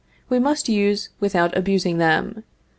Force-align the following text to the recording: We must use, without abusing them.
We 0.29 0.39
must 0.39 0.67
use, 0.67 1.09
without 1.19 1.55
abusing 1.55 1.99
them. 1.99 2.43